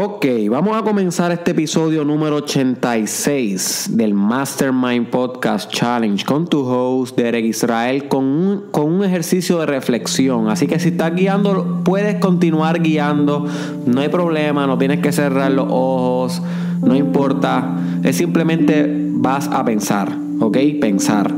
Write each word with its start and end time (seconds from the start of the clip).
Ok, 0.00 0.26
vamos 0.48 0.76
a 0.76 0.82
comenzar 0.82 1.32
este 1.32 1.50
episodio 1.50 2.04
número 2.04 2.36
86 2.36 3.96
del 3.96 4.14
Mastermind 4.14 5.08
Podcast 5.08 5.72
Challenge 5.72 6.24
con 6.24 6.46
tu 6.46 6.60
host 6.60 7.16
Derek 7.16 7.44
Israel 7.44 8.06
con 8.06 8.24
un, 8.24 8.64
con 8.70 8.92
un 8.92 9.04
ejercicio 9.04 9.58
de 9.58 9.66
reflexión. 9.66 10.50
Así 10.50 10.68
que 10.68 10.78
si 10.78 10.90
estás 10.90 11.16
guiando, 11.16 11.80
puedes 11.82 12.14
continuar 12.20 12.80
guiando, 12.80 13.44
no 13.86 14.00
hay 14.00 14.08
problema, 14.08 14.68
no 14.68 14.78
tienes 14.78 15.00
que 15.00 15.10
cerrar 15.10 15.50
los 15.50 15.66
ojos, 15.68 16.42
no 16.80 16.94
importa, 16.94 17.76
es 18.04 18.14
simplemente 18.14 18.86
vas 19.14 19.48
a 19.48 19.64
pensar, 19.64 20.16
ok, 20.38 20.58
pensar. 20.80 21.34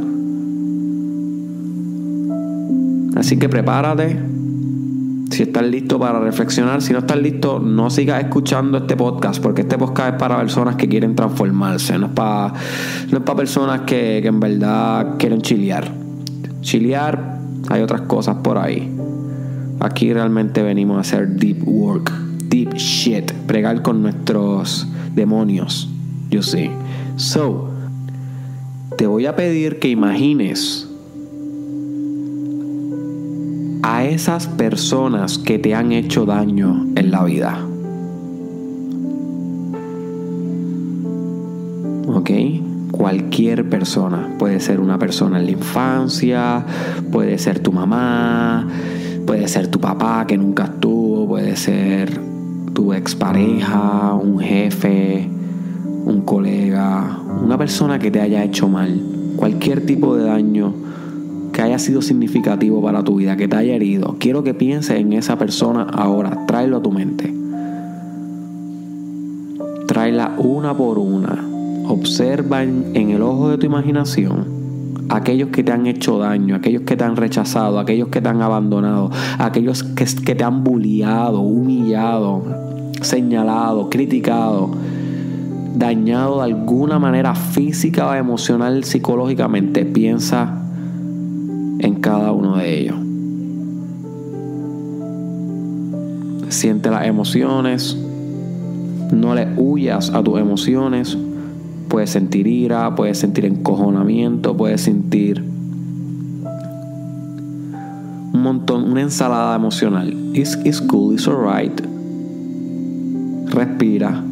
Así 3.16 3.38
que 3.38 3.48
prepárate 3.48 4.39
si 5.30 5.44
estás 5.44 5.64
listo 5.64 5.98
para 5.98 6.18
reflexionar, 6.18 6.82
si 6.82 6.92
no 6.92 6.98
estás 6.98 7.16
listo, 7.18 7.60
no 7.60 7.88
sigas 7.88 8.22
escuchando 8.24 8.78
este 8.78 8.96
podcast, 8.96 9.40
porque 9.40 9.62
este 9.62 9.78
podcast 9.78 10.14
es 10.14 10.18
para 10.18 10.38
personas 10.38 10.76
que 10.76 10.88
quieren 10.88 11.14
transformarse, 11.14 11.96
no 11.98 12.06
es 12.06 12.12
para, 12.12 12.52
no 13.10 13.18
es 13.18 13.24
para 13.24 13.36
personas 13.36 13.80
que, 13.82 14.18
que 14.22 14.28
en 14.28 14.40
verdad 14.40 15.16
quieren 15.18 15.40
chilear. 15.40 15.90
Chilear, 16.62 17.38
hay 17.68 17.80
otras 17.80 18.02
cosas 18.02 18.38
por 18.42 18.58
ahí. 18.58 18.92
Aquí 19.78 20.12
realmente 20.12 20.62
venimos 20.62 20.98
a 20.98 21.00
hacer 21.00 21.28
deep 21.36 21.62
work, 21.66 22.12
deep 22.48 22.74
shit, 22.74 23.32
pregar 23.46 23.82
con 23.82 24.02
nuestros 24.02 24.86
demonios, 25.14 25.88
yo 26.28 26.42
sé. 26.42 26.70
So, 27.16 27.70
te 28.98 29.06
voy 29.06 29.26
a 29.26 29.36
pedir 29.36 29.78
que 29.78 29.88
imagines 29.88 30.89
a 33.82 34.04
esas 34.04 34.46
personas 34.46 35.38
que 35.38 35.58
te 35.58 35.74
han 35.74 35.92
hecho 35.92 36.26
daño 36.26 36.86
en 36.96 37.10
la 37.10 37.24
vida. 37.24 37.58
¿Ok? 42.06 42.30
Cualquier 42.90 43.68
persona. 43.68 44.34
Puede 44.38 44.60
ser 44.60 44.80
una 44.80 44.98
persona 44.98 45.38
en 45.38 45.46
la 45.46 45.52
infancia, 45.52 46.64
puede 47.10 47.38
ser 47.38 47.60
tu 47.60 47.72
mamá, 47.72 48.66
puede 49.26 49.48
ser 49.48 49.68
tu 49.68 49.80
papá 49.80 50.26
que 50.26 50.36
nunca 50.36 50.64
estuvo, 50.64 51.26
puede 51.26 51.56
ser 51.56 52.20
tu 52.74 52.92
expareja, 52.92 54.14
un 54.14 54.38
jefe, 54.40 55.28
un 56.04 56.22
colega, 56.22 57.18
una 57.42 57.56
persona 57.56 57.98
que 57.98 58.10
te 58.10 58.20
haya 58.20 58.44
hecho 58.44 58.68
mal. 58.68 59.00
Cualquier 59.36 59.86
tipo 59.86 60.16
de 60.16 60.24
daño 60.24 60.89
que 61.60 61.64
haya 61.66 61.78
sido 61.78 62.00
significativo 62.00 62.80
para 62.80 63.04
tu 63.04 63.16
vida, 63.16 63.36
que 63.36 63.46
te 63.46 63.54
haya 63.54 63.74
herido. 63.74 64.16
Quiero 64.18 64.42
que 64.42 64.54
pienses 64.54 64.98
en 64.98 65.12
esa 65.12 65.36
persona 65.36 65.82
ahora. 65.82 66.46
Tráelo 66.46 66.78
a 66.78 66.82
tu 66.82 66.90
mente. 66.90 67.30
Tráela 69.86 70.36
una 70.38 70.74
por 70.74 70.98
una. 70.98 71.44
Observa 71.86 72.62
en, 72.62 72.94
el 72.94 73.20
ojo 73.20 73.50
de 73.50 73.58
tu 73.58 73.66
imaginación 73.66 74.46
aquellos 75.10 75.50
que 75.50 75.62
te 75.62 75.70
han 75.70 75.86
hecho 75.86 76.16
daño, 76.16 76.56
aquellos 76.56 76.84
que 76.84 76.96
te 76.96 77.04
han 77.04 77.16
rechazado, 77.16 77.78
aquellos 77.78 78.08
que 78.08 78.22
te 78.22 78.28
han 78.30 78.40
abandonado, 78.40 79.10
aquellos 79.38 79.82
que, 79.82 80.06
te 80.06 80.42
han 80.42 80.64
bulliado, 80.64 81.42
humillado, 81.42 82.42
señalado, 83.02 83.90
criticado, 83.90 84.70
dañado 85.76 86.38
de 86.38 86.44
alguna 86.44 86.98
manera 86.98 87.34
física 87.34 88.08
o 88.08 88.14
emocional, 88.14 88.82
psicológicamente. 88.84 89.84
Piensa 89.84 90.56
en 90.56 90.59
cada 92.00 92.32
uno 92.32 92.56
de 92.56 92.80
ellos. 92.80 92.96
Siente 96.48 96.90
las 96.90 97.06
emociones, 97.06 97.96
no 99.12 99.34
le 99.34 99.48
huyas 99.56 100.10
a 100.10 100.22
tus 100.22 100.38
emociones. 100.38 101.16
Puedes 101.88 102.10
sentir 102.10 102.46
ira, 102.46 102.94
puedes 102.94 103.18
sentir 103.18 103.44
encojonamiento, 103.44 104.56
puedes 104.56 104.80
sentir 104.80 105.42
un 108.32 108.42
montón, 108.42 108.90
una 108.90 109.02
ensalada 109.02 109.56
emocional. 109.56 110.12
It's, 110.34 110.56
it's 110.64 110.80
cool, 110.80 111.14
it's 111.14 111.26
alright. 111.26 111.80
Respira. 113.50 114.22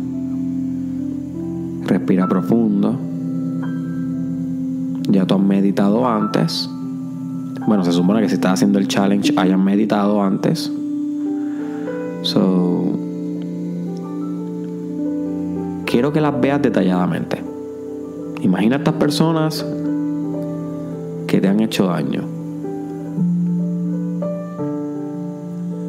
Respira 1.87 2.29
profundo. 2.29 2.99
Ya 5.11 5.27
tú 5.27 5.35
has 5.35 5.41
meditado 5.41 6.07
antes. 6.07 6.69
Bueno, 7.69 7.85
se 7.85 7.93
supone 7.93 8.23
que 8.23 8.31
si 8.31 8.37
estás 8.37 8.55
haciendo 8.55 8.79
el 8.79 8.89
challenge 8.89 9.35
hayan 9.37 9.63
meditado 9.63 10.23
antes. 10.23 10.73
So, 12.23 12.95
quiero 15.85 16.11
que 16.11 16.23
las 16.23 16.41
veas 16.41 16.63
detalladamente. 16.63 17.43
Imagina 18.41 18.77
a 18.77 18.79
estas 18.79 18.95
personas 18.95 19.67
que 21.27 21.43
te 21.43 21.47
han 21.47 21.61
hecho 21.61 21.89
daño. 21.89 22.23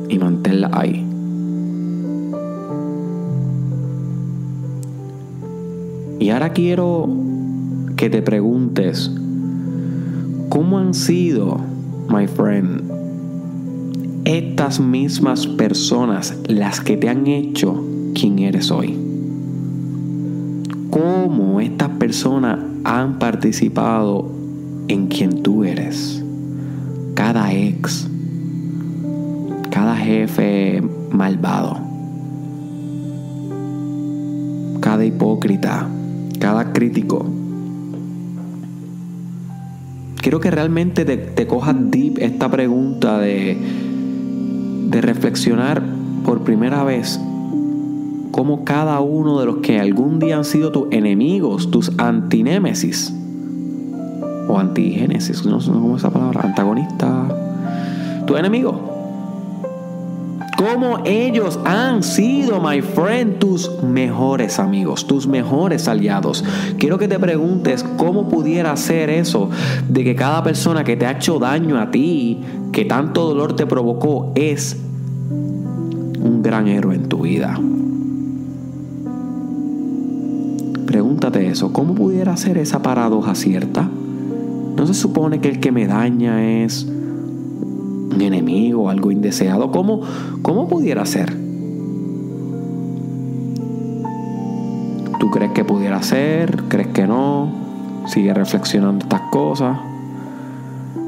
Y 0.10 0.20
manténlas 0.20 0.74
ahí. 0.74 1.06
Y 6.20 6.30
ahora 6.32 6.52
quiero 6.52 7.08
que 7.96 8.10
te 8.10 8.22
preguntes, 8.22 9.10
¿cómo 10.50 10.80
han 10.80 10.94
sido 10.94 11.58
my 12.10 12.28
friend, 12.28 12.82
estas 14.26 14.80
mismas 14.80 15.46
personas 15.46 16.36
las 16.48 16.82
que 16.82 16.98
te 16.98 17.08
han 17.08 17.28
hecho 17.28 17.84
quien 18.14 18.40
eres 18.40 18.72
hoy. 18.72 18.98
Cómo 20.90 21.62
estas 21.62 21.90
personas 21.90 22.60
han 22.84 23.20
participado 23.20 24.30
en 24.88 25.08
quien 25.08 25.44
tú 25.44 25.64
eres. 25.64 26.24
Cada 27.14 27.54
ex, 27.54 28.08
cada 29.70 29.96
jefe 29.96 30.82
malvado, 31.12 31.78
cada 34.80 35.06
hipócrita, 35.06 35.88
cada 36.40 36.74
crítico, 36.74 37.26
quiero 40.22 40.40
que 40.40 40.52
realmente 40.52 41.06
te, 41.06 41.48
cojas 41.48 41.76
deep 41.92 42.20
esta 42.20 42.50
pregunta 42.50 43.20
de, 43.20 43.58
de 44.90 45.02
reflexionar 45.02 45.82
por 46.26 46.44
primera 46.44 46.84
vez 46.84 47.20
cómo 48.32 48.64
cada 48.64 49.00
uno 49.00 49.40
de 49.40 49.46
los 49.46 49.58
que 49.58 49.80
algún 49.80 50.20
día 50.20 50.38
han 50.38 50.46
sido 50.46 50.72
tus 50.72 50.88
enemigos, 50.92 51.72
tus 51.72 51.92
antinémesis 51.98 53.14
o 54.48 54.60
antigénesis, 54.60 55.46
no 55.46 55.60
sé 55.62 55.72
cómo 55.72 55.96
es 55.96 56.02
esa 56.02 56.12
palabra, 56.12 56.42
antagonista, 56.42 57.28
tu 58.26 58.38
enemigo 58.38 58.99
cómo 60.60 61.00
ellos 61.06 61.58
han 61.64 62.04
sido, 62.04 62.60
my 62.60 62.82
friend, 62.82 63.40
tus 63.40 63.82
mejores 63.82 64.60
amigos, 64.60 65.08
tus 65.08 65.26
mejores 65.26 65.88
aliados. 65.88 66.44
Quiero 66.78 66.98
que 66.98 67.08
te 67.08 67.18
preguntes 67.18 67.86
cómo 67.96 68.28
pudiera 68.28 68.76
ser 68.76 69.10
eso 69.10 69.50
de 69.88 70.04
que 70.04 70.16
cada 70.16 70.44
persona 70.44 70.84
que 70.84 70.98
te 70.98 71.06
ha 71.06 71.12
hecho 71.12 71.40
daño 71.40 71.80
a 71.80 71.92
ti, 71.92 72.42
que 72.74 72.84
tanto 72.84 73.26
dolor 73.26 73.56
te 73.56 73.66
provocó, 73.68 74.34
es 74.36 74.76
un 75.32 76.42
gran 76.44 76.68
héroe 76.68 76.96
en 76.96 77.08
tu 77.08 77.22
vida. 77.22 77.58
Pregúntate 80.86 81.48
eso, 81.48 81.72
¿cómo 81.72 81.96
pudiera 81.96 82.36
ser 82.36 82.58
esa 82.58 82.82
paradoja 82.82 83.34
cierta? 83.34 83.90
¿No 84.76 84.86
se 84.86 84.94
supone 84.94 85.40
que 85.40 85.48
el 85.48 85.62
que 85.62 85.72
me 85.72 85.88
daña 85.88 86.64
es 86.64 86.86
un 88.20 88.34
enemigo, 88.34 88.90
algo 88.90 89.12
indeseado. 89.12 89.72
¿Cómo, 89.72 90.02
cómo 90.42 90.68
pudiera 90.68 91.06
ser? 91.06 91.34
¿Tú 95.20 95.30
crees 95.32 95.52
que 95.52 95.64
pudiera 95.64 96.02
ser? 96.04 96.64
¿Crees 96.68 96.88
que 96.88 97.08
no? 97.08 97.52
Sigue 98.08 98.34
reflexionando 98.34 99.06
estas 99.06 99.22
cosas. 99.32 99.78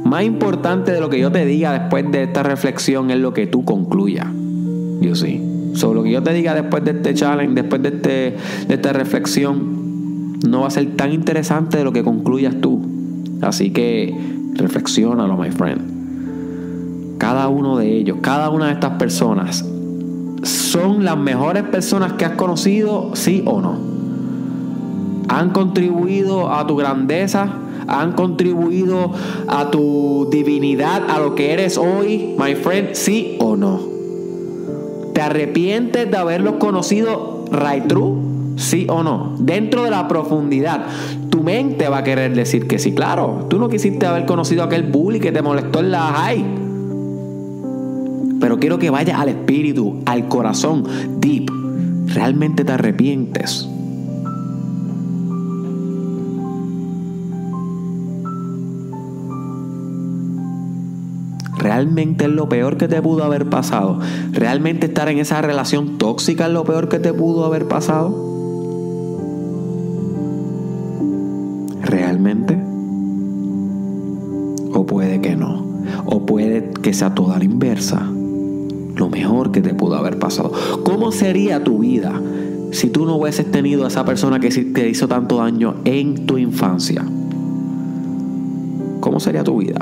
Más 0.05 0.23
importante 0.23 0.91
de 0.91 0.99
lo 0.99 1.09
que 1.09 1.19
yo 1.19 1.31
te 1.31 1.45
diga 1.45 1.71
después 1.73 2.09
de 2.11 2.23
esta 2.23 2.43
reflexión 2.43 3.11
es 3.11 3.19
lo 3.19 3.33
que 3.33 3.47
tú 3.47 3.63
concluyas. 3.65 4.27
Yo 5.01 5.15
sí. 5.15 5.41
Sobre 5.73 5.95
lo 5.95 6.03
que 6.03 6.11
yo 6.11 6.23
te 6.23 6.33
diga 6.33 6.53
después 6.53 6.83
de 6.83 6.91
este 6.91 7.13
challenge, 7.13 7.53
después 7.53 7.81
de, 7.81 7.89
este, 7.89 8.09
de 8.67 8.73
esta 8.73 8.93
reflexión, 8.93 10.39
no 10.47 10.61
va 10.61 10.67
a 10.67 10.71
ser 10.71 10.95
tan 10.95 11.13
interesante 11.13 11.77
de 11.77 11.83
lo 11.83 11.93
que 11.93 12.03
concluyas 12.03 12.55
tú. 12.59 12.81
Así 13.41 13.71
que 13.71 14.13
reflexionalo, 14.55 15.37
my 15.37 15.49
friend 15.49 15.90
cada 17.21 17.49
uno 17.49 17.77
de 17.77 17.97
ellos, 17.97 18.17
cada 18.19 18.49
una 18.49 18.65
de 18.65 18.73
estas 18.73 18.93
personas, 18.93 19.63
son 20.41 21.05
las 21.05 21.15
mejores 21.15 21.61
personas 21.61 22.13
que 22.13 22.25
has 22.25 22.31
conocido, 22.31 23.11
sí 23.13 23.43
o 23.45 23.61
no. 23.61 23.75
Han 25.29 25.51
contribuido 25.51 26.51
a 26.51 26.65
tu 26.65 26.75
grandeza, 26.77 27.47
han 27.87 28.13
contribuido 28.13 29.11
a 29.47 29.69
tu 29.69 30.29
divinidad, 30.31 31.11
a 31.11 31.19
lo 31.19 31.35
que 31.35 31.53
eres 31.53 31.77
hoy, 31.77 32.33
my 32.39 32.55
friend, 32.55 32.95
sí 32.95 33.37
o 33.39 33.55
no. 33.55 33.79
¿Te 35.13 35.21
arrepientes 35.21 36.09
de 36.09 36.17
haberlos 36.17 36.55
conocido 36.55 37.45
right 37.51 37.85
true? 37.85 38.15
¿Sí 38.55 38.87
o 38.89 39.03
no? 39.03 39.35
Dentro 39.37 39.83
de 39.83 39.91
la 39.91 40.07
profundidad, 40.07 40.87
tu 41.29 41.43
mente 41.43 41.87
va 41.87 41.99
a 41.99 42.03
querer 42.03 42.33
decir 42.33 42.65
que 42.65 42.79
sí, 42.79 42.95
claro. 42.95 43.45
Tú 43.47 43.59
no 43.59 43.69
quisiste 43.69 44.07
haber 44.07 44.25
conocido 44.25 44.63
a 44.63 44.65
aquel 44.65 44.81
bully 44.81 45.19
que 45.19 45.31
te 45.31 45.43
molestó 45.43 45.81
en 45.81 45.91
la 45.91 46.01
high. 46.13 46.60
Quiero 48.61 48.77
que 48.77 48.91
vayas 48.91 49.19
al 49.19 49.29
espíritu, 49.29 50.03
al 50.05 50.27
corazón, 50.27 50.83
deep. 51.19 51.49
¿Realmente 52.05 52.63
te 52.63 52.71
arrepientes? 52.71 53.67
¿Realmente 61.57 62.25
es 62.25 62.29
lo 62.29 62.47
peor 62.49 62.77
que 62.77 62.87
te 62.87 63.01
pudo 63.01 63.23
haber 63.23 63.49
pasado? 63.49 63.97
¿Realmente 64.31 64.85
estar 64.85 65.09
en 65.09 65.17
esa 65.17 65.41
relación 65.41 65.97
tóxica 65.97 66.45
es 66.45 66.53
lo 66.53 66.63
peor 66.63 66.87
que 66.87 66.99
te 66.99 67.13
pudo 67.13 67.45
haber 67.45 67.67
pasado? 67.67 68.15
¿Realmente? 71.81 72.61
O 74.71 74.85
puede 74.85 75.19
que 75.19 75.35
no. 75.35 75.65
O 76.05 76.27
puede 76.27 76.69
que 76.83 76.93
sea 76.93 77.15
toda 77.15 77.39
la 77.39 77.45
inversa. 77.45 78.10
Mejor 79.11 79.51
que 79.51 79.61
te 79.61 79.73
pudo 79.73 79.95
haber 79.95 80.19
pasado. 80.19 80.51
¿Cómo 80.83 81.11
sería 81.11 81.63
tu 81.63 81.79
vida 81.79 82.21
si 82.71 82.89
tú 82.89 83.05
no 83.05 83.17
hubieses 83.17 83.51
tenido 83.51 83.85
a 83.85 83.89
esa 83.89 84.05
persona 84.05 84.39
que 84.39 84.49
te 84.49 84.89
hizo 84.89 85.07
tanto 85.07 85.37
daño 85.37 85.75
en 85.83 86.25
tu 86.25 86.37
infancia? 86.37 87.05
¿Cómo 88.99 89.19
sería 89.19 89.43
tu 89.43 89.57
vida? 89.57 89.79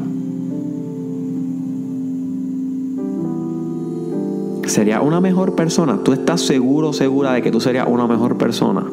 ¿Sería 4.65 5.01
una 5.01 5.19
mejor 5.19 5.55
persona? 5.55 5.99
¿Tú 6.03 6.13
estás 6.13 6.41
seguro, 6.41 6.93
segura 6.93 7.33
de 7.33 7.41
que 7.41 7.51
tú 7.51 7.59
serías 7.59 7.87
una 7.87 8.07
mejor 8.07 8.37
persona? 8.37 8.85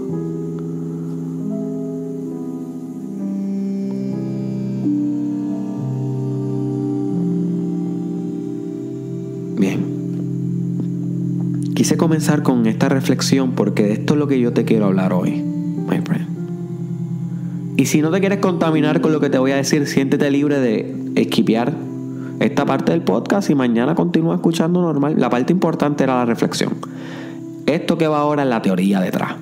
Comenzar 12.17 12.43
con 12.43 12.65
esta 12.65 12.89
reflexión 12.89 13.53
porque 13.53 13.83
de 13.83 13.93
esto 13.93 14.15
es 14.15 14.19
lo 14.19 14.27
que 14.27 14.41
yo 14.41 14.55
te 14.55 14.65
quiero 14.65 14.87
hablar 14.87 15.13
hoy, 15.13 15.33
my 15.33 16.01
friend. 16.01 16.27
Y 17.77 17.85
si 17.85 18.01
no 18.01 18.11
te 18.11 18.21
quieres 18.21 18.39
contaminar 18.39 19.03
con 19.03 19.13
lo 19.13 19.21
que 19.21 19.29
te 19.29 19.37
voy 19.37 19.51
a 19.51 19.57
decir, 19.57 19.87
siéntete 19.87 20.31
libre 20.31 20.59
de 20.59 20.97
esquipear 21.15 21.75
esta 22.41 22.65
parte 22.65 22.93
del 22.93 23.03
podcast 23.03 23.51
y 23.51 23.55
mañana 23.55 23.95
continúa 23.95 24.37
escuchando 24.37 24.81
normal. 24.81 25.17
La 25.19 25.29
parte 25.29 25.53
importante 25.53 26.05
era 26.05 26.15
la 26.15 26.25
reflexión. 26.25 26.73
Esto 27.67 27.99
que 27.99 28.09
va 28.09 28.21
ahora 28.21 28.45
es 28.45 28.49
la 28.49 28.63
teoría 28.63 28.99
detrás. 29.01 29.35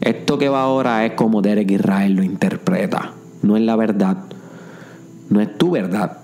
Esto 0.00 0.38
que 0.38 0.48
va 0.48 0.62
ahora 0.62 1.04
es 1.04 1.12
como 1.12 1.42
Derek 1.42 1.70
Israel 1.70 2.14
lo 2.14 2.22
interpreta. 2.22 3.12
No 3.42 3.58
es 3.58 3.62
la 3.62 3.76
verdad. 3.76 4.16
No 5.28 5.42
es 5.42 5.58
tu 5.58 5.72
verdad. 5.72 6.20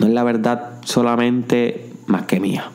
No 0.00 0.06
es 0.06 0.12
la 0.12 0.22
verdad 0.22 0.74
solamente 0.84 1.90
más 2.06 2.22
que 2.26 2.38
mía. 2.38 2.70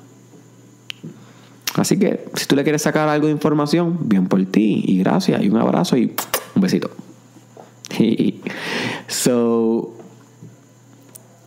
Así 1.75 1.97
que 1.99 2.25
si 2.35 2.45
tú 2.45 2.55
le 2.55 2.63
quieres 2.63 2.81
sacar 2.81 3.09
algo 3.09 3.27
de 3.27 3.33
información, 3.33 3.97
bien 4.07 4.27
por 4.27 4.43
ti 4.45 4.83
y 4.85 4.99
gracias 4.99 5.41
y 5.43 5.49
un 5.49 5.57
abrazo 5.57 5.97
y 5.97 6.13
un 6.55 6.61
besito. 6.61 6.89
so, 9.07 9.95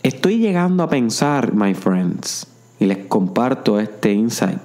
Estoy 0.03 0.39
llegando 0.39 0.83
a 0.83 0.89
pensar, 0.89 1.55
my 1.55 1.75
friends, 1.75 2.47
y 2.79 2.87
les 2.87 2.99
comparto 3.09 3.81
este 3.81 4.13
insight, 4.13 4.59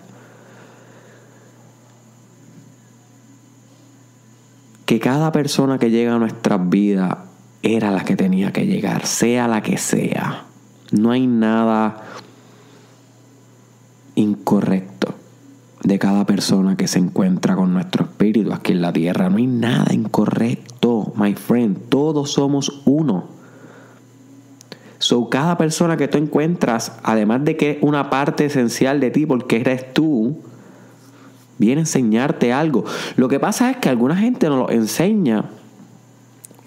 que 4.85 4.99
cada 4.99 5.31
persona 5.31 5.79
que 5.79 5.89
llega 5.89 6.15
a 6.15 6.19
nuestras 6.19 6.69
vidas 6.69 7.17
era 7.61 7.91
la 7.91 8.05
que 8.05 8.15
tenía 8.15 8.53
que 8.53 8.65
llegar, 8.65 9.05
sea 9.05 9.47
la 9.47 9.61
que 9.61 9.77
sea. 9.77 10.45
No 10.91 11.11
hay 11.11 11.25
nada 11.25 12.03
incorrecto 14.15 15.15
de 15.83 15.99
cada 15.99 16.25
persona 16.25 16.77
que 16.77 16.87
se 16.87 16.99
encuentra 16.99 17.55
con 17.55 17.73
nuestro 17.73 18.05
espíritu 18.05 18.53
aquí 18.53 18.71
en 18.71 18.81
la 18.81 18.93
tierra. 18.93 19.29
No 19.29 19.37
hay 19.37 19.47
nada 19.47 19.93
incorrecto, 19.93 21.13
my 21.15 21.33
friend. 21.35 21.89
Todos 21.89 22.31
somos 22.31 22.81
uno. 22.85 23.25
So, 24.99 25.29
cada 25.29 25.57
persona 25.57 25.97
que 25.97 26.07
tú 26.07 26.17
encuentras, 26.17 26.93
además 27.03 27.43
de 27.43 27.57
que 27.57 27.71
es 27.71 27.77
una 27.81 28.09
parte 28.09 28.45
esencial 28.45 29.01
de 29.01 29.11
ti, 29.11 29.25
porque 29.25 29.57
eres 29.57 29.93
tú, 29.93 30.37
viene 31.57 31.81
a 31.81 31.83
enseñarte 31.83 32.53
algo. 32.53 32.85
Lo 33.17 33.27
que 33.27 33.37
pasa 33.37 33.69
es 33.69 33.77
que 33.77 33.89
alguna 33.89 34.15
gente 34.15 34.47
nos 34.47 34.59
lo 34.59 34.69
enseña 34.69 35.49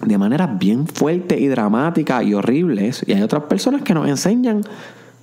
de 0.05 0.17
manera 0.19 0.45
bien 0.45 0.85
fuerte 0.85 1.39
y 1.39 1.47
dramática 1.47 2.21
y 2.21 2.35
horribles, 2.35 3.03
y 3.07 3.13
hay 3.13 3.23
otras 3.23 3.43
personas 3.43 3.81
que 3.81 3.95
nos 3.95 4.07
enseñan 4.07 4.61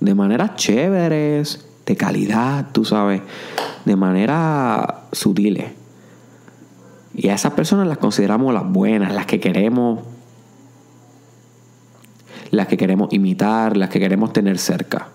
de 0.01 0.13
maneras 0.13 0.55
chéveres, 0.55 1.65
de 1.85 1.95
calidad, 1.95 2.67
tú 2.71 2.85
sabes, 2.85 3.21
de 3.85 3.95
manera 3.95 5.03
sutiles. 5.11 5.71
Y 7.13 7.29
a 7.29 7.35
esas 7.35 7.53
personas 7.53 7.87
las 7.87 7.97
consideramos 7.97 8.53
las 8.53 8.69
buenas, 8.69 9.13
las 9.13 9.25
que 9.25 9.39
queremos 9.39 9.99
las 12.51 12.67
que 12.67 12.77
queremos 12.77 13.11
imitar, 13.11 13.75
las 13.75 13.89
que 13.89 13.99
queremos 13.99 14.31
tener 14.31 14.57
cerca. 14.57 15.09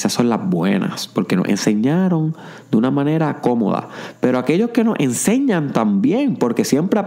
Esas 0.00 0.14
son 0.14 0.30
las 0.30 0.48
buenas, 0.48 1.08
porque 1.08 1.36
nos 1.36 1.46
enseñaron 1.46 2.34
de 2.70 2.78
una 2.78 2.90
manera 2.90 3.42
cómoda. 3.42 3.90
Pero 4.18 4.38
aquellos 4.38 4.70
que 4.70 4.82
nos 4.82 4.98
enseñan 4.98 5.74
también, 5.74 6.36
porque 6.36 6.64
siempre 6.64 6.98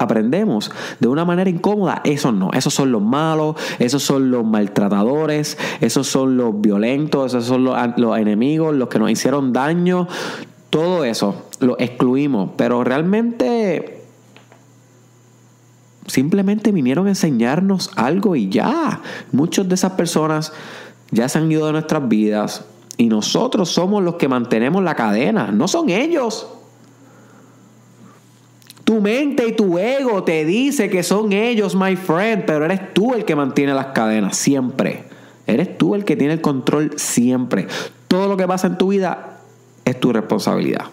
aprendemos 0.00 0.72
de 0.98 1.06
una 1.06 1.24
manera 1.24 1.48
incómoda, 1.48 2.00
esos 2.02 2.34
no. 2.34 2.50
Esos 2.52 2.74
son 2.74 2.90
los 2.90 3.00
malos, 3.00 3.54
esos 3.78 4.02
son 4.02 4.32
los 4.32 4.44
maltratadores, 4.44 5.56
esos 5.80 6.08
son 6.08 6.36
los 6.36 6.60
violentos, 6.60 7.32
esos 7.32 7.44
son 7.44 7.62
los, 7.62 7.78
los 7.96 8.18
enemigos, 8.18 8.74
los 8.74 8.88
que 8.88 8.98
nos 8.98 9.12
hicieron 9.12 9.52
daño. 9.52 10.08
Todo 10.68 11.04
eso 11.04 11.46
lo 11.60 11.78
excluimos. 11.78 12.50
Pero 12.56 12.82
realmente 12.82 14.02
simplemente 16.08 16.72
vinieron 16.72 17.06
a 17.06 17.10
enseñarnos 17.10 17.92
algo 17.94 18.34
y 18.34 18.48
ya. 18.48 19.00
Muchas 19.30 19.68
de 19.68 19.76
esas 19.76 19.92
personas 19.92 20.52
ya 21.12 21.28
se 21.28 21.38
han 21.38 21.50
ido 21.52 21.66
de 21.66 21.72
nuestras 21.72 22.08
vidas 22.08 22.64
y 22.96 23.06
nosotros 23.06 23.70
somos 23.70 24.02
los 24.02 24.16
que 24.16 24.26
mantenemos 24.26 24.82
la 24.82 24.96
cadena, 24.96 25.52
no 25.52 25.68
son 25.68 25.88
ellos. 25.88 26.48
Tu 28.82 29.00
mente 29.00 29.46
y 29.46 29.52
tu 29.52 29.78
ego 29.78 30.24
te 30.24 30.44
dice 30.44 30.90
que 30.90 31.04
son 31.04 31.32
ellos, 31.32 31.76
my 31.76 31.94
friend, 31.94 32.44
pero 32.44 32.64
eres 32.64 32.92
tú 32.92 33.14
el 33.14 33.24
que 33.24 33.36
mantiene 33.36 33.72
las 33.72 33.86
cadenas 33.86 34.36
siempre. 34.36 35.04
Eres 35.46 35.78
tú 35.78 35.94
el 35.94 36.04
que 36.04 36.16
tiene 36.16 36.34
el 36.34 36.40
control 36.40 36.92
siempre. 36.96 37.68
Todo 38.08 38.26
lo 38.26 38.36
que 38.36 38.48
pasa 38.48 38.66
en 38.66 38.78
tu 38.78 38.88
vida 38.88 39.38
es 39.84 40.00
tu 40.00 40.12
responsabilidad. 40.12 40.86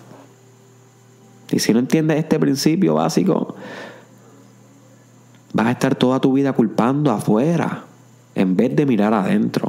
Y 1.51 1.57
si 1.57 1.73
no 1.73 1.79
entiendes 1.79 2.19
este 2.19 2.39
principio 2.39 2.93
básico, 2.93 3.55
Vas 5.53 5.67
a 5.67 5.71
estar 5.71 5.95
toda 5.95 6.19
tu 6.19 6.33
vida 6.33 6.53
culpando 6.53 7.11
afuera 7.11 7.83
en 8.35 8.55
vez 8.55 8.75
de 8.75 8.85
mirar 8.85 9.13
adentro. 9.13 9.68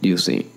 You 0.00 0.16
see. 0.16 0.50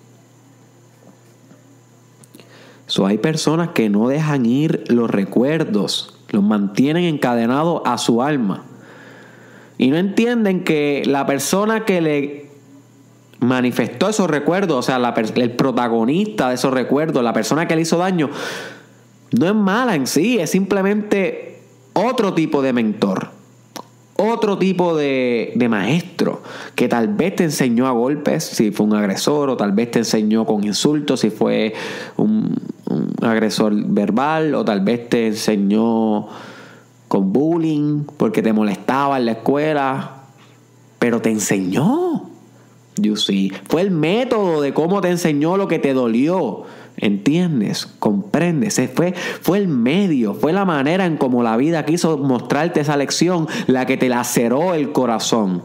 So 2.87 3.05
hay 3.05 3.17
personas 3.17 3.69
que 3.69 3.89
no 3.89 4.07
dejan 4.07 4.45
ir 4.45 4.83
los 4.87 5.09
recuerdos, 5.09 6.15
los 6.29 6.43
mantienen 6.43 7.05
encadenados 7.05 7.81
a 7.85 7.97
su 7.97 8.21
alma. 8.21 8.63
Y 9.77 9.89
no 9.89 9.97
entienden 9.97 10.63
que 10.63 11.03
la 11.05 11.25
persona 11.25 11.85
que 11.85 12.01
le 12.01 12.49
manifestó 13.39 14.09
esos 14.09 14.29
recuerdos, 14.29 14.77
o 14.77 14.81
sea, 14.81 14.97
el 15.35 15.51
protagonista 15.51 16.49
de 16.49 16.55
esos 16.55 16.73
recuerdos, 16.73 17.23
la 17.23 17.33
persona 17.33 17.67
que 17.67 17.75
le 17.75 17.81
hizo 17.81 17.97
daño, 17.97 18.29
no 19.31 19.47
es 19.47 19.55
mala 19.55 19.95
en 19.95 20.05
sí, 20.05 20.37
es 20.39 20.51
simplemente 20.51 21.59
otro 21.93 22.33
tipo 22.33 22.61
de 22.61 22.73
mentor 22.73 23.42
otro 24.29 24.57
tipo 24.57 24.95
de, 24.95 25.53
maestro 25.69 26.41
que 26.75 26.87
tal 26.87 27.07
vez 27.07 27.35
te 27.35 27.43
enseñó 27.43 27.87
a 27.87 27.91
golpes 27.91 28.43
si 28.43 28.71
fue 28.71 28.85
un 28.85 28.93
agresor 28.93 29.49
o 29.49 29.57
tal 29.57 29.71
vez 29.71 29.91
te 29.91 29.99
enseñó 29.99 30.45
con 30.45 30.63
insultos 30.63 31.21
si 31.21 31.29
fue 31.29 31.73
un, 32.17 32.55
agresor 33.21 33.73
verbal 33.73 34.53
o 34.55 34.65
tal 34.65 34.81
vez 34.81 35.09
te 35.09 35.27
enseñó 35.27 36.27
con 37.07 37.31
bullying 37.31 38.03
porque 38.17 38.41
te 38.41 38.53
molestaba 38.53 39.17
en 39.17 39.25
la 39.25 39.31
escuela 39.33 40.11
pero 40.99 41.21
te 41.21 41.29
enseñó 41.29 42.29
you 42.97 43.15
see. 43.15 43.51
fue 43.69 43.81
el 43.81 43.91
método 43.91 44.61
de 44.61 44.73
cómo 44.73 45.01
te 45.01 45.09
enseñó 45.09 45.57
lo 45.57 45.67
que 45.67 45.79
te 45.79 45.93
dolió 45.93 46.63
¿Entiendes? 47.03 47.85
¿Comprendes? 47.99 48.81
Fue, 48.95 49.13
fue 49.41 49.57
el 49.57 49.67
medio, 49.67 50.33
fue 50.35 50.53
la 50.53 50.63
manera 50.63 51.05
en 51.05 51.17
cómo 51.17 51.43
la 51.43 51.57
vida 51.57 51.83
quiso 51.83 52.17
mostrarte 52.17 52.79
esa 52.79 52.95
lección 52.95 53.45
la 53.67 53.85
que 53.85 53.97
te 53.97 54.07
laceró 54.07 54.73
el 54.73 54.93
corazón. 54.93 55.63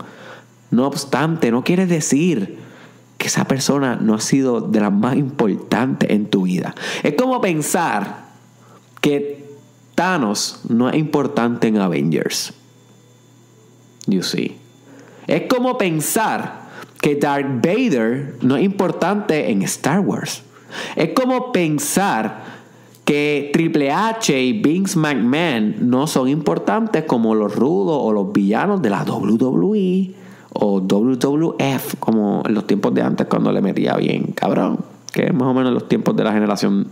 No 0.72 0.88
obstante, 0.88 1.52
no 1.52 1.62
quiere 1.62 1.86
decir 1.86 2.58
que 3.18 3.28
esa 3.28 3.44
persona 3.44 3.94
no 3.94 4.14
ha 4.14 4.20
sido 4.20 4.60
de 4.60 4.80
las 4.80 4.92
más 4.92 5.14
importantes 5.14 6.10
en 6.10 6.26
tu 6.26 6.42
vida. 6.42 6.74
Es 7.04 7.14
como 7.14 7.40
pensar 7.40 8.24
que 9.00 9.44
Thanos 9.94 10.62
no 10.68 10.90
es 10.90 10.96
importante 10.96 11.68
en 11.68 11.76
Avengers. 11.76 12.52
You 14.08 14.24
see. 14.24 14.56
Es 15.28 15.42
como 15.42 15.78
pensar 15.78 16.62
que 17.00 17.14
Darth 17.14 17.64
Vader 17.64 18.38
no 18.42 18.56
es 18.56 18.64
importante 18.64 19.52
en 19.52 19.62
Star 19.62 20.00
Wars. 20.00 20.42
Es 20.96 21.10
como 21.14 21.52
pensar 21.52 22.58
que 23.04 23.50
Triple 23.54 23.90
H 23.90 24.38
y 24.38 24.52
Vince 24.60 24.98
McMahon 24.98 25.88
no 25.88 26.06
son 26.06 26.28
importantes 26.28 27.04
como 27.04 27.34
los 27.34 27.54
rudos 27.54 27.98
o 27.98 28.12
los 28.12 28.32
villanos 28.32 28.82
de 28.82 28.90
la 28.90 29.02
WWE 29.02 30.14
o 30.52 30.80
WWF, 30.80 31.94
como 32.00 32.42
en 32.44 32.52
los 32.52 32.66
tiempos 32.66 32.92
de 32.92 33.00
antes 33.00 33.26
cuando 33.26 33.50
le 33.50 33.62
metía 33.62 33.96
bien, 33.96 34.32
cabrón. 34.34 34.80
Que 35.10 35.26
es 35.26 35.32
más 35.32 35.48
o 35.48 35.54
menos 35.54 35.72
los 35.72 35.88
tiempos 35.88 36.14
de 36.16 36.24
la 36.24 36.32
generación 36.32 36.88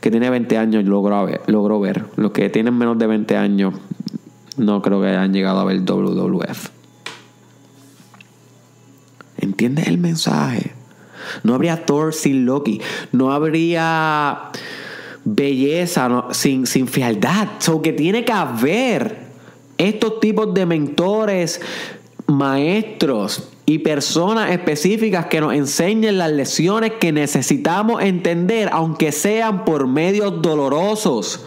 que 0.00 0.10
tiene 0.10 0.30
20 0.30 0.58
años 0.58 0.84
logró 0.84 1.26
logró 1.46 1.80
ver. 1.80 2.04
Los 2.16 2.30
que 2.30 2.48
tienen 2.50 2.78
menos 2.78 2.96
de 2.98 3.08
20 3.08 3.36
años 3.36 3.74
no 4.56 4.80
creo 4.80 5.00
que 5.00 5.08
hayan 5.08 5.32
llegado 5.32 5.58
a 5.58 5.64
ver 5.64 5.80
WWF. 5.84 6.68
¿Entiendes 9.38 9.88
el 9.88 9.98
mensaje? 9.98 10.72
No 11.42 11.54
habría 11.54 11.84
Thor 11.84 12.14
sin 12.14 12.44
Loki. 12.44 12.80
No 13.12 13.32
habría 13.32 14.50
belleza 15.24 16.26
sin, 16.30 16.66
sin 16.66 16.88
fealdad. 16.88 17.48
So 17.58 17.82
que 17.82 17.92
tiene 17.92 18.24
que 18.24 18.32
haber 18.32 19.18
estos 19.78 20.20
tipos 20.20 20.52
de 20.54 20.66
mentores, 20.66 21.60
maestros 22.26 23.48
y 23.66 23.78
personas 23.78 24.50
específicas 24.50 25.26
que 25.26 25.40
nos 25.40 25.54
enseñen 25.54 26.18
las 26.18 26.30
lecciones 26.32 26.92
que 27.00 27.12
necesitamos 27.12 28.02
entender, 28.02 28.68
aunque 28.72 29.12
sean 29.12 29.64
por 29.64 29.86
medios 29.86 30.42
dolorosos 30.42 31.44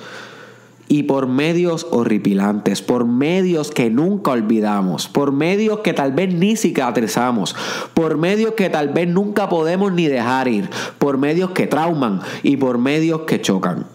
y 0.96 1.04
por 1.04 1.28
medios 1.28 1.88
horripilantes, 1.92 2.82
por 2.82 3.06
medios 3.06 3.70
que 3.70 3.90
nunca 3.90 4.32
olvidamos, 4.32 5.10
por 5.10 5.34
medios 5.34 5.80
que 5.80 5.92
tal 5.92 6.14
vez 6.14 6.34
ni 6.34 6.56
cicatrizamos, 6.56 7.54
por 7.94 8.18
medios 8.18 8.54
que 8.54 8.70
tal 8.70 8.94
vez 8.94 9.06
nunca 9.06 9.50
podemos 9.50 9.92
ni 9.92 10.08
dejar 10.08 10.48
ir, 10.48 10.70
por 10.98 11.18
medios 11.18 11.52
que 11.52 11.68
trauman 11.68 12.22
y 12.44 12.56
por 12.56 12.78
medios 12.78 13.24
que 13.28 13.42
chocan. 13.42 13.88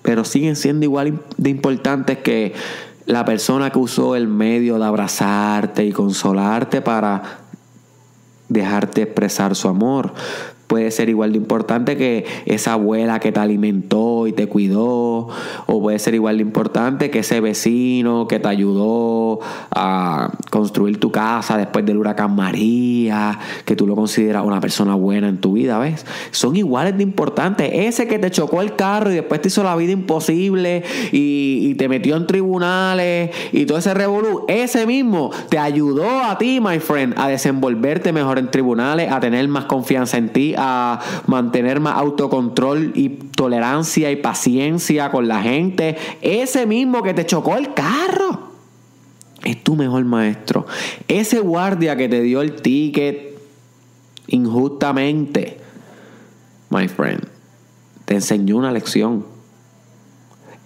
Pero 0.00 0.24
siguen 0.24 0.56
siendo 0.56 0.86
igual 0.86 1.22
de 1.36 1.50
importantes 1.50 2.16
que 2.20 2.54
la 3.04 3.26
persona 3.26 3.68
que 3.68 3.78
usó 3.78 4.16
el 4.16 4.28
medio 4.28 4.78
de 4.78 4.86
abrazarte 4.86 5.84
y 5.84 5.92
consolarte 5.92 6.80
para 6.80 7.40
dejarte 8.48 9.02
expresar 9.02 9.54
su 9.54 9.68
amor 9.68 10.14
puede 10.70 10.92
ser 10.92 11.08
igual 11.08 11.32
de 11.32 11.38
importante 11.38 11.96
que 11.96 12.24
esa 12.46 12.74
abuela 12.74 13.18
que 13.18 13.32
te 13.32 13.40
alimentó 13.40 14.28
y 14.28 14.32
te 14.32 14.46
cuidó, 14.46 15.26
o 15.66 15.80
puede 15.82 15.98
ser 15.98 16.14
igual 16.14 16.36
de 16.36 16.42
importante 16.42 17.10
que 17.10 17.18
ese 17.18 17.40
vecino 17.40 18.28
que 18.28 18.38
te 18.38 18.46
ayudó 18.46 19.40
a 19.72 20.30
construir 20.48 21.00
tu 21.00 21.10
casa 21.10 21.56
después 21.56 21.84
del 21.84 21.96
huracán 21.96 22.36
María, 22.36 23.36
que 23.64 23.74
tú 23.74 23.84
lo 23.84 23.96
consideras 23.96 24.44
una 24.46 24.60
persona 24.60 24.94
buena 24.94 25.28
en 25.28 25.38
tu 25.38 25.54
vida, 25.54 25.76
¿ves? 25.80 26.06
Son 26.30 26.54
iguales 26.54 26.96
de 26.96 27.02
importantes. 27.02 27.68
Ese 27.72 28.06
que 28.06 28.20
te 28.20 28.30
chocó 28.30 28.62
el 28.62 28.76
carro 28.76 29.10
y 29.10 29.14
después 29.14 29.42
te 29.42 29.48
hizo 29.48 29.64
la 29.64 29.74
vida 29.74 29.90
imposible 29.90 30.84
y, 31.10 31.74
te 31.80 31.88
metió 31.88 32.16
en 32.16 32.26
tribunales 32.26 33.30
y 33.52 33.64
todo 33.64 33.78
ese 33.78 33.94
revolú, 33.94 34.44
ese 34.48 34.86
mismo 34.86 35.30
te 35.48 35.58
ayudó 35.58 36.20
a 36.22 36.36
ti, 36.36 36.60
my 36.60 36.78
friend, 36.78 37.14
a 37.16 37.26
desenvolverte 37.26 38.12
mejor 38.12 38.38
en 38.38 38.50
tribunales, 38.50 39.10
a 39.10 39.18
tener 39.18 39.48
más 39.48 39.64
confianza 39.64 40.18
en 40.18 40.28
ti, 40.28 40.54
a 40.62 41.00
mantener 41.26 41.80
más 41.80 41.96
autocontrol 41.96 42.92
y 42.94 43.08
tolerancia 43.08 44.10
y 44.10 44.16
paciencia 44.16 45.10
con 45.10 45.26
la 45.26 45.42
gente. 45.42 45.96
Ese 46.20 46.66
mismo 46.66 47.02
que 47.02 47.14
te 47.14 47.24
chocó 47.24 47.56
el 47.56 47.72
carro 47.72 48.50
es 49.42 49.64
tu 49.64 49.74
mejor 49.74 50.04
maestro. 50.04 50.66
Ese 51.08 51.40
guardia 51.40 51.96
que 51.96 52.10
te 52.10 52.20
dio 52.20 52.42
el 52.42 52.60
ticket 52.60 53.38
injustamente, 54.26 55.58
my 56.68 56.88
friend, 56.88 57.26
te 58.04 58.14
enseñó 58.14 58.58
una 58.58 58.70
lección. 58.70 59.24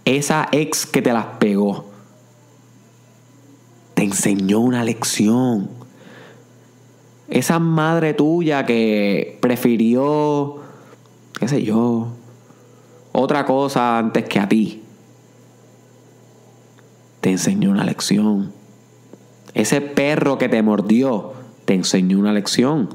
Esa 0.04 0.48
ex 0.50 0.86
que 0.86 1.02
te 1.02 1.12
las 1.12 1.26
pegó, 1.38 1.86
te 3.94 4.02
enseñó 4.02 4.58
una 4.58 4.82
lección 4.82 5.83
esa 7.34 7.58
madre 7.58 8.14
tuya 8.14 8.64
que 8.64 9.38
prefirió, 9.40 10.58
qué 11.38 11.48
sé 11.48 11.64
yo, 11.64 12.06
otra 13.10 13.44
cosa 13.44 13.98
antes 13.98 14.24
que 14.28 14.38
a 14.38 14.48
ti, 14.48 14.82
te 17.20 17.32
enseñó 17.32 17.72
una 17.72 17.84
lección. 17.84 18.52
Ese 19.52 19.80
perro 19.80 20.38
que 20.38 20.48
te 20.48 20.62
mordió, 20.62 21.32
te 21.64 21.74
enseñó 21.74 22.20
una 22.20 22.32
lección. 22.32 22.90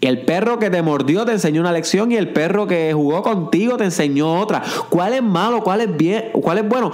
El 0.00 0.24
perro 0.24 0.58
que 0.58 0.68
te 0.68 0.82
mordió 0.82 1.24
te 1.24 1.32
enseñó 1.32 1.60
una 1.60 1.70
lección 1.70 2.10
y 2.10 2.16
el 2.16 2.32
perro 2.32 2.66
que 2.66 2.92
jugó 2.92 3.22
contigo 3.22 3.76
te 3.76 3.84
enseñó 3.84 4.40
otra. 4.40 4.64
¿Cuál 4.90 5.14
es 5.14 5.22
malo? 5.22 5.62
¿Cuál 5.62 5.82
es 5.82 5.96
bien? 5.96 6.30
¿Cuál 6.32 6.58
es 6.58 6.68
bueno? 6.68 6.90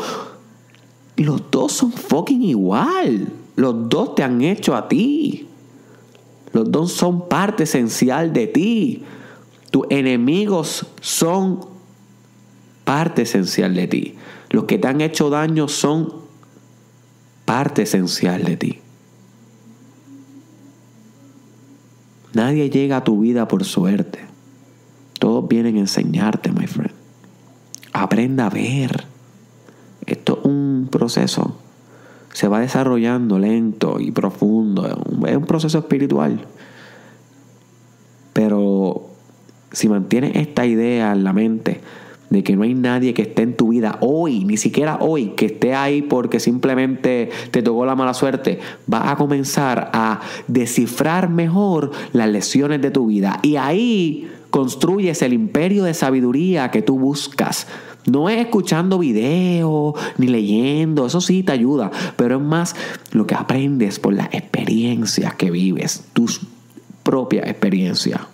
Los 1.16 1.50
dos 1.50 1.72
son 1.72 1.90
fucking 1.90 2.42
igual. 2.42 3.28
Los 3.56 3.88
dos 3.88 4.14
te 4.14 4.22
han 4.22 4.42
hecho 4.42 4.76
a 4.76 4.88
ti. 4.88 5.49
Los 6.52 6.71
dos 6.71 6.92
son 6.92 7.28
parte 7.28 7.64
esencial 7.64 8.32
de 8.32 8.47
ti. 8.47 9.04
Tus 9.71 9.87
enemigos 9.90 10.87
son 11.00 11.61
parte 12.85 13.23
esencial 13.23 13.75
de 13.75 13.87
ti. 13.88 14.14
Los 14.50 14.64
que 14.64 14.78
te 14.78 14.88
han 14.88 15.00
hecho 15.00 15.30
daño 15.30 15.68
son 15.68 16.12
parte 17.44 17.82
esencial 17.82 18.44
de 18.44 18.56
ti. 18.56 18.78
Nadie 22.35 22.71
llega 22.71 22.99
a 22.99 23.04
tu 23.04 23.21
vida 23.21 23.49
por 23.49 23.64
suerte. 23.64 24.21
Todos 25.18 25.47
vienen 25.49 25.76
a 25.76 25.80
enseñarte, 25.80 26.50
my 26.50 26.66
friend. 26.66 26.92
Aprenda 27.92 28.47
a 28.47 28.50
ver. 28.50 29.06
Esto 30.06 30.38
es 30.40 30.47
un 30.47 30.88
proceso 30.90 31.62
se 32.33 32.49
va 32.49 32.61
desarrollando 32.61 33.39
lento 33.39 34.01
y 34.01 34.11
profundo. 34.11 34.87
Es 35.27 35.37
un 35.37 35.47
proceso 35.47 35.79
espiritual. 35.79 36.47
Pero 38.33 39.07
si 39.73 39.89
mantienes 39.89 40.37
esta 40.37 40.67
idea 40.67 41.12
en 41.12 41.25
la 41.25 41.33
mente 41.33 41.81
de 42.31 42.43
que 42.43 42.57
no 42.57 42.62
hay 42.62 42.73
nadie 42.73 43.12
que 43.12 43.23
esté 43.23 43.43
en 43.43 43.55
tu 43.55 43.69
vida 43.69 43.99
hoy, 44.01 44.45
ni 44.45 44.57
siquiera 44.57 44.97
hoy, 45.01 45.33
que 45.37 45.47
esté 45.47 45.75
ahí 45.75 46.01
porque 46.01 46.41
simplemente 46.41 47.29
te 47.51 47.62
tocó 47.62 47.85
la 47.85 47.95
mala 47.95 48.15
suerte, 48.15 48.59
vas 48.87 49.07
a 49.09 49.17
comenzar 49.17 49.91
a 49.93 50.21
descifrar 50.49 51.29
mejor 51.29 51.91
las 52.15 52.31
lecciones 52.31 52.81
de 52.81 52.91
tu 52.91 53.07
vida. 53.07 53.39
Y 53.43 53.57
ahí 53.57 54.31
construyes 54.49 55.21
el 55.21 55.35
imperio 55.35 55.85
de 55.85 55.93
sabiduría 55.93 56.71
que 56.71 56.81
tú 56.81 56.99
buscas 56.99 57.67
no 58.06 58.28
es 58.28 58.38
escuchando 58.38 58.99
videos 58.99 59.94
ni 60.18 60.26
leyendo, 60.26 61.06
eso 61.06 61.21
sí 61.21 61.42
te 61.42 61.52
ayuda, 61.52 61.90
pero 62.16 62.37
es 62.37 62.42
más 62.42 62.75
lo 63.12 63.26
que 63.26 63.35
aprendes 63.35 63.99
por 63.99 64.14
las 64.14 64.28
experiencias 64.32 65.35
que 65.35 65.50
vives, 65.50 66.04
tu 66.12 66.26
propia 67.02 67.42
experiencia, 67.42 68.26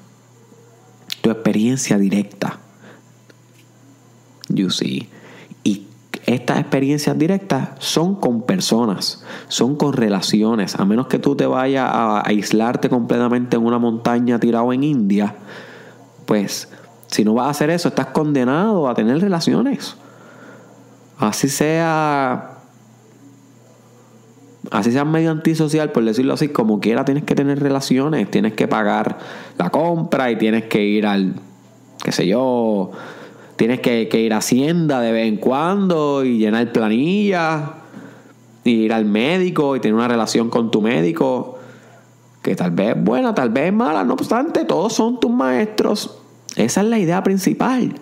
tu 1.21 1.31
experiencia 1.31 1.99
directa. 1.99 2.61
You 4.49 4.71
see. 4.71 5.09
Y 5.63 5.87
estas 6.25 6.59
experiencias 6.59 7.19
directas 7.19 7.71
son 7.79 8.15
con 8.15 8.43
personas, 8.43 9.25
son 9.49 9.77
con 9.77 9.93
relaciones, 9.93 10.77
a 10.77 10.85
menos 10.87 11.07
que 11.07 11.19
tú 11.19 11.37
te 11.37 11.47
vayas 11.47 11.91
a 11.93 12.27
aislarte 12.27 12.89
completamente 12.89 13.57
en 13.57 13.65
una 13.65 13.79
montaña 13.79 14.41
tirado 14.41 14.73
en 14.73 14.85
India, 14.85 15.37
pues 16.25 16.69
si 17.09 17.25
no 17.25 17.35
vas 17.35 17.47
a 17.47 17.51
hacer 17.51 17.71
eso, 17.71 17.89
estás 17.89 18.07
condenado 18.07 18.89
a 18.89 18.95
tener 18.95 19.21
relaciones. 19.21 19.97
Así 21.19 21.49
sea. 21.49 22.55
Así 24.71 24.93
sea 24.93 25.05
medio 25.07 25.31
antisocial, 25.31 25.93
por 25.93 26.05
decirlo 26.05 26.35
así, 26.35 26.49
como 26.49 26.79
quiera 26.79 27.05
tienes 27.05 27.25
que 27.25 27.35
tener 27.35 27.59
relaciones, 27.59 28.31
tienes 28.31 28.53
que 28.53 28.69
pagar 28.69 29.19
la 29.57 29.71
compra 29.71 30.31
y 30.31 30.37
tienes 30.37 30.65
que 30.65 30.85
ir 30.85 31.07
al, 31.07 31.37
qué 32.05 32.13
sé 32.13 32.27
yo, 32.27 32.91
tienes 33.57 33.81
que, 33.81 34.09
ir 34.13 34.35
a 34.35 34.39
Hacienda 34.39 35.01
de 35.01 35.11
vez 35.11 35.27
en 35.27 35.39
cuando 35.39 36.23
y 36.23 36.37
llenar 36.37 36.71
planillas, 36.71 37.63
y 38.63 38.73
ir 38.73 38.93
al 38.93 39.07
médico 39.07 39.75
y 39.75 39.81
tener 39.81 39.95
una 39.95 40.09
relación 40.09 40.51
con 40.51 40.71
tu 40.71 40.83
médico, 40.83 41.59
que 42.43 42.55
tal 42.55 42.73
vez 42.73 42.95
es 42.95 43.03
buena, 43.03 43.35
tal 43.35 43.49
vez 43.49 43.69
es 43.69 43.73
mala, 43.73 44.05
no 44.05 44.13
obstante, 44.13 44.67
todos 44.67 44.93
son 44.93 45.19
tus 45.19 45.31
maestros 45.31 46.19
esa 46.59 46.81
es 46.83 46.87
la 46.87 46.99
idea 46.99 47.23
principal. 47.23 47.95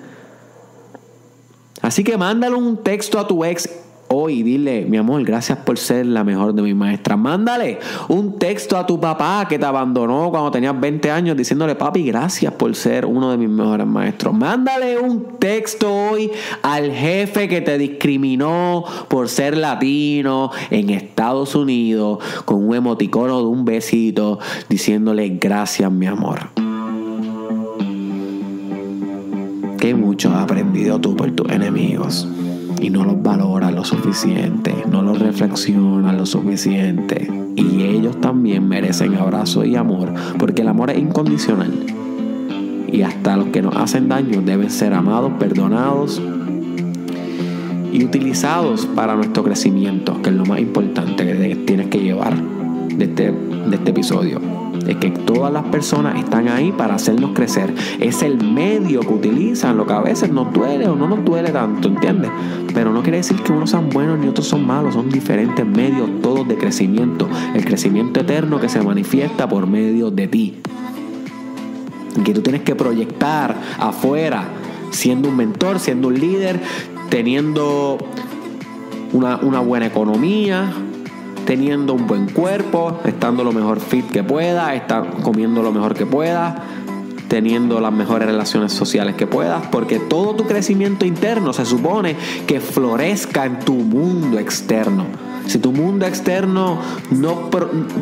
Así 1.82 2.02
que 2.02 2.16
mándale 2.16 2.56
un 2.56 2.82
texto 2.82 3.18
a 3.18 3.28
tu 3.28 3.44
ex 3.44 3.68
hoy 4.08 4.42
dile, 4.42 4.84
mi 4.86 4.96
amor, 4.96 5.22
gracias 5.24 5.58
por 5.58 5.78
ser 5.78 6.06
la 6.06 6.24
mejor 6.24 6.54
de 6.54 6.62
mis 6.62 6.74
maestras. 6.74 7.18
Mándale 7.18 7.78
un 8.08 8.38
texto 8.38 8.76
a 8.76 8.86
tu 8.86 9.00
papá 9.00 9.46
que 9.48 9.58
te 9.58 9.66
abandonó 9.66 10.30
cuando 10.30 10.50
tenías 10.50 10.78
20 10.78 11.10
años 11.10 11.36
diciéndole, 11.36 11.74
papi, 11.74 12.04
gracias 12.04 12.52
por 12.54 12.74
ser 12.74 13.06
uno 13.06 13.30
de 13.30 13.36
mis 13.36 13.48
mejores 13.48 13.86
maestros. 13.86 14.34
Mándale 14.34 14.98
un 14.98 15.38
texto 15.38 15.92
hoy 15.92 16.30
al 16.62 16.92
jefe 16.92 17.48
que 17.48 17.60
te 17.60 17.78
discriminó 17.78 18.84
por 19.08 19.28
ser 19.28 19.56
latino 19.56 20.50
en 20.70 20.90
Estados 20.90 21.54
Unidos 21.54 22.18
con 22.44 22.66
un 22.68 22.74
emoticono 22.74 23.38
de 23.38 23.46
un 23.46 23.64
besito 23.64 24.38
diciéndole, 24.68 25.28
gracias, 25.40 25.90
mi 25.90 26.06
amor. 26.06 26.65
Mucho 29.94 30.30
has 30.34 30.42
aprendido 30.42 31.00
tú 31.00 31.14
por 31.14 31.30
tus 31.30 31.48
enemigos 31.50 32.26
y 32.80 32.90
no 32.90 33.04
los 33.04 33.22
valoran 33.22 33.74
lo 33.74 33.84
suficiente, 33.84 34.74
no 34.90 35.02
los 35.02 35.18
reflexionan 35.18 36.16
lo 36.16 36.26
suficiente. 36.26 37.30
Y 37.54 37.82
ellos 37.82 38.20
también 38.20 38.66
merecen 38.68 39.14
abrazo 39.14 39.64
y 39.64 39.76
amor, 39.76 40.12
porque 40.38 40.62
el 40.62 40.68
amor 40.68 40.90
es 40.90 40.98
incondicional. 40.98 41.72
Y 42.90 43.02
hasta 43.02 43.36
los 43.36 43.46
que 43.48 43.62
nos 43.62 43.76
hacen 43.76 44.08
daño 44.08 44.42
deben 44.42 44.70
ser 44.70 44.92
amados, 44.92 45.32
perdonados 45.38 46.20
y 47.92 48.04
utilizados 48.04 48.86
para 48.86 49.14
nuestro 49.14 49.44
crecimiento, 49.44 50.20
que 50.20 50.30
es 50.30 50.36
lo 50.36 50.44
más 50.46 50.58
importante 50.58 51.24
que 51.24 51.56
tienes 51.64 51.86
que 51.88 52.00
llevar 52.00 52.34
de 52.36 53.04
este, 53.04 53.30
de 53.30 53.76
este 53.76 53.90
episodio 53.90 54.65
es 54.86 54.96
que 54.96 55.10
todas 55.10 55.52
las 55.52 55.64
personas 55.64 56.18
están 56.18 56.48
ahí 56.48 56.72
para 56.72 56.94
hacernos 56.94 57.32
crecer. 57.32 57.74
Es 58.00 58.22
el 58.22 58.42
medio 58.42 59.00
que 59.00 59.12
utilizan, 59.12 59.76
lo 59.76 59.86
que 59.86 59.92
a 59.92 60.00
veces 60.00 60.30
nos 60.30 60.52
duele 60.52 60.88
o 60.88 60.96
no 60.96 61.08
nos 61.08 61.24
duele 61.24 61.50
tanto, 61.50 61.88
¿entiendes? 61.88 62.30
Pero 62.72 62.92
no 62.92 63.02
quiere 63.02 63.18
decir 63.18 63.36
que 63.42 63.52
unos 63.52 63.70
sean 63.70 63.90
buenos 63.90 64.18
ni 64.18 64.28
otros 64.28 64.46
son 64.46 64.66
malos, 64.66 64.94
son 64.94 65.08
diferentes 65.08 65.66
medios 65.66 66.08
todos 66.22 66.46
de 66.46 66.56
crecimiento. 66.56 67.28
El 67.54 67.64
crecimiento 67.64 68.20
eterno 68.20 68.60
que 68.60 68.68
se 68.68 68.80
manifiesta 68.82 69.48
por 69.48 69.66
medio 69.66 70.10
de 70.10 70.28
ti. 70.28 70.54
Que 72.24 72.32
tú 72.32 72.40
tienes 72.40 72.62
que 72.62 72.74
proyectar 72.74 73.56
afuera, 73.78 74.44
siendo 74.90 75.28
un 75.28 75.36
mentor, 75.36 75.78
siendo 75.78 76.08
un 76.08 76.18
líder, 76.18 76.60
teniendo 77.10 77.98
una, 79.12 79.36
una 79.36 79.60
buena 79.60 79.86
economía, 79.86 80.72
teniendo 81.46 81.94
un 81.94 82.06
buen 82.06 82.28
cuerpo, 82.28 83.00
estando 83.04 83.44
lo 83.44 83.52
mejor 83.52 83.80
fit 83.80 84.10
que 84.10 84.22
pueda, 84.22 84.74
estar 84.74 85.22
comiendo 85.22 85.62
lo 85.62 85.72
mejor 85.72 85.94
que 85.94 86.04
pueda, 86.04 86.62
teniendo 87.28 87.80
las 87.80 87.92
mejores 87.92 88.28
relaciones 88.28 88.72
sociales 88.72 89.14
que 89.14 89.26
puedas, 89.26 89.66
porque 89.68 89.98
todo 89.98 90.34
tu 90.34 90.44
crecimiento 90.44 91.06
interno 91.06 91.52
se 91.52 91.64
supone 91.64 92.16
que 92.46 92.60
florezca 92.60 93.46
en 93.46 93.60
tu 93.60 93.74
mundo 93.74 94.38
externo. 94.38 95.04
Si 95.46 95.58
tu 95.58 95.70
mundo 95.70 96.06
externo 96.06 96.78
no 97.12 97.48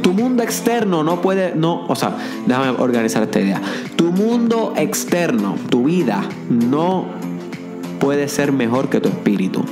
tu 0.00 0.14
mundo 0.14 0.42
externo 0.42 1.04
no 1.04 1.20
puede 1.20 1.54
no, 1.54 1.86
o 1.86 1.94
sea, 1.94 2.16
déjame 2.46 2.70
organizar 2.78 3.22
esta 3.22 3.40
idea. 3.40 3.60
Tu 3.96 4.10
mundo 4.10 4.72
externo, 4.76 5.56
tu 5.68 5.84
vida 5.84 6.22
no 6.48 7.04
puede 8.00 8.28
ser 8.28 8.52
mejor 8.52 8.88
que 8.88 9.00
tu 9.00 9.10
espíritu. 9.10 9.62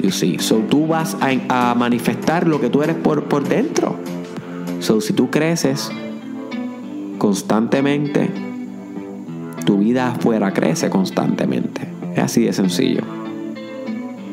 You 0.00 0.10
see. 0.10 0.38
So 0.38 0.56
tú 0.58 0.86
vas 0.86 1.16
a, 1.20 1.74
manifestar 1.74 2.46
lo 2.46 2.60
que 2.60 2.70
tú 2.70 2.82
eres 2.82 2.96
por, 2.96 3.24
por 3.24 3.48
dentro. 3.48 3.96
So 4.80 5.00
si 5.00 5.12
tú 5.12 5.30
creces 5.30 5.90
constantemente, 7.18 8.30
tu 9.64 9.78
vida 9.78 10.08
afuera 10.08 10.52
crece 10.52 10.90
constantemente. 10.90 11.82
Es 12.14 12.18
así 12.18 12.44
de 12.44 12.52
sencillo. 12.52 13.02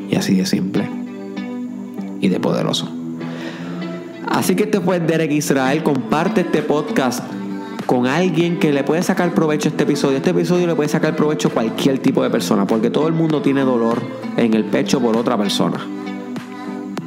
Y 0.10 0.16
así 0.16 0.36
de 0.36 0.46
simple. 0.46 0.90
Y 2.22 2.30
de 2.30 2.40
poderoso. 2.40 2.90
Así 4.28 4.56
que 4.56 4.64
este 4.64 4.80
fue 4.80 5.00
Derek 5.00 5.32
Israel. 5.32 5.84
Comparte 5.84 6.42
este 6.42 6.62
podcast 6.62 7.24
con 7.90 8.06
alguien 8.06 8.60
que 8.60 8.72
le 8.72 8.84
puede 8.84 9.02
sacar 9.02 9.34
provecho 9.34 9.68
a 9.68 9.72
este 9.72 9.82
episodio. 9.82 10.18
Este 10.18 10.30
episodio 10.30 10.68
le 10.68 10.76
puede 10.76 10.88
sacar 10.88 11.16
provecho 11.16 11.48
a 11.48 11.52
cualquier 11.52 11.98
tipo 11.98 12.22
de 12.22 12.30
persona, 12.30 12.68
porque 12.68 12.92
todo 12.92 13.08
el 13.08 13.14
mundo 13.14 13.42
tiene 13.42 13.62
dolor 13.62 14.00
en 14.38 14.54
el 14.54 14.64
pecho 14.66 15.02
por 15.02 15.18
otra 15.18 15.36
persona. 15.40 15.80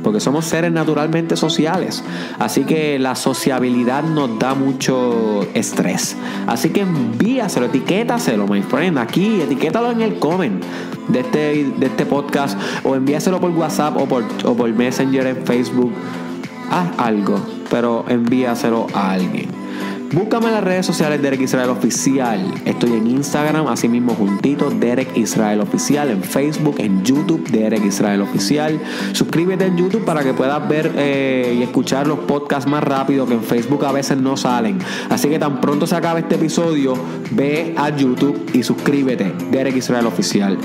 Porque 0.03 0.19
somos 0.19 0.45
seres 0.45 0.73
naturalmente 0.73 1.37
sociales. 1.37 2.03
Así 2.41 2.65
que 2.65 2.99
la 2.99 3.15
sociabilidad 3.15 4.03
nos 4.03 4.41
da 4.41 4.57
mucho 4.57 5.47
estrés. 5.55 6.17
Así 6.49 6.71
que 6.71 6.81
envíaselo, 6.81 7.67
etiquétaselo, 7.67 8.49
my 8.49 8.63
friend. 8.63 8.99
Aquí, 8.99 9.41
etiquétalo 9.41 9.93
en 9.93 10.01
el 10.01 10.19
comment 10.19 10.65
de 11.07 11.21
este, 11.21 11.65
de 11.79 11.87
este 11.87 12.07
podcast. 12.07 12.59
O 12.83 12.97
envíaselo 12.97 13.41
por 13.41 13.53
WhatsApp 13.53 13.97
o 13.99 14.07
por, 14.07 14.25
o 14.45 14.57
por 14.57 14.69
Messenger 14.73 15.29
en 15.29 15.47
Facebook. 15.47 15.93
Haz 16.73 16.89
algo, 16.99 17.39
pero 17.71 18.05
envíaselo 18.09 18.89
a 18.93 19.13
alguien. 19.13 19.62
Búscame 20.13 20.49
en 20.49 20.53
las 20.53 20.65
redes 20.65 20.85
sociales 20.85 21.23
Derek 21.23 21.41
Israel 21.41 21.71
Oficial. 21.71 22.53
Estoy 22.67 22.93
en 22.93 23.07
Instagram, 23.07 23.67
así 23.69 23.89
mismo 23.89 24.15
juntito, 24.15 24.69
Derek 24.69 25.17
Israel 25.17 25.63
Oficial. 25.63 26.11
En 26.11 26.23
Facebook, 26.23 26.75
en 26.81 27.03
YouTube, 27.03 27.49
Derek 27.51 27.83
Israel 27.83 28.21
Oficial. 28.21 28.79
Suscríbete 29.13 29.65
en 29.65 29.79
YouTube 29.79 30.05
para 30.05 30.23
que 30.23 30.35
puedas 30.35 30.69
ver 30.69 30.93
eh, 30.97 31.57
y 31.59 31.63
escuchar 31.63 32.07
los 32.07 32.19
podcasts 32.21 32.69
más 32.69 32.85
rápido 32.85 33.25
que 33.25 33.33
en 33.33 33.43
Facebook 33.43 33.87
a 33.87 33.93
veces 33.93 34.19
no 34.19 34.37
salen. 34.37 34.79
Así 35.09 35.29
que 35.29 35.39
tan 35.39 35.63
pronto 35.63 35.87
se 35.87 35.97
acabe 35.97 36.21
este 36.21 36.35
episodio, 36.35 36.93
ve 37.31 37.75
a 37.79 37.89
YouTube 37.89 38.51
y 38.53 38.63
suscríbete, 38.63 39.33
Derek 39.51 39.77
Israel 39.77 40.05
Oficial. 40.05 40.59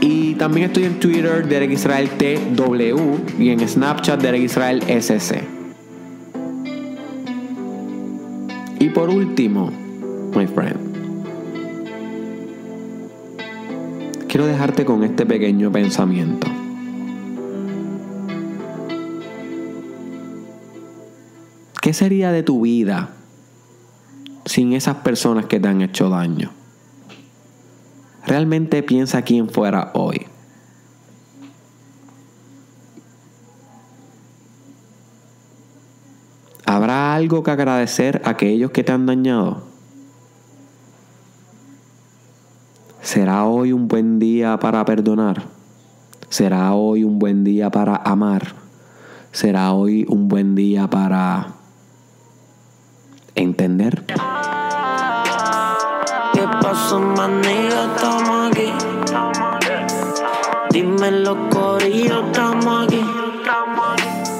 Y 0.00 0.36
también 0.36 0.68
estoy 0.68 0.84
en 0.84 0.98
Twitter, 0.98 1.46
Derek 1.46 1.72
Israel 1.72 2.08
TW, 2.08 3.42
y 3.42 3.50
en 3.50 3.68
Snapchat, 3.68 4.22
Derek 4.22 4.40
Israel 4.40 4.82
SC. 4.88 5.49
Y 8.80 8.88
por 8.88 9.10
último, 9.10 9.70
my 10.34 10.46
friend, 10.46 10.78
quiero 14.26 14.46
dejarte 14.46 14.86
con 14.86 15.04
este 15.04 15.26
pequeño 15.26 15.70
pensamiento. 15.70 16.46
¿Qué 21.82 21.92
sería 21.92 22.32
de 22.32 22.42
tu 22.42 22.62
vida 22.62 23.10
sin 24.46 24.72
esas 24.72 24.96
personas 24.96 25.44
que 25.44 25.60
te 25.60 25.68
han 25.68 25.82
hecho 25.82 26.08
daño? 26.08 26.50
Realmente 28.26 28.82
piensa 28.82 29.20
quién 29.20 29.50
fuera 29.50 29.90
hoy. 29.92 30.26
Algo 37.20 37.42
que 37.42 37.50
agradecer 37.50 38.22
a 38.24 38.30
aquellos 38.30 38.70
que 38.70 38.82
te 38.82 38.92
han 38.92 39.04
dañado? 39.04 39.62
¿Será 43.02 43.44
hoy 43.44 43.72
un 43.72 43.88
buen 43.88 44.18
día 44.18 44.58
para 44.58 44.82
perdonar? 44.86 45.42
¿Será 46.30 46.72
hoy 46.72 47.04
un 47.04 47.18
buen 47.18 47.44
día 47.44 47.70
para 47.70 47.96
amar? 47.96 48.54
¿Será 49.32 49.72
hoy 49.72 50.06
un 50.08 50.28
buen 50.28 50.54
día 50.54 50.88
para 50.88 51.48
entender? 53.34 54.04
¿Qué 56.32 56.44
pasó? 56.62 57.00
Estamos 57.12 58.50
aquí. 58.50 58.72
Dímelo, 60.72 61.50
corillo, 61.50 62.24
estamos 62.26 62.84
aquí. 62.84 62.89